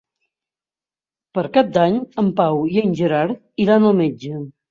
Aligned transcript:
Per 1.37 1.43
Cap 1.57 1.69
d'Any 1.75 1.99
en 2.23 2.31
Pau 2.41 2.63
i 2.77 2.81
en 2.85 2.97
Gerard 3.01 3.65
iran 3.67 3.89
al 3.91 3.97
metge. 4.03 4.43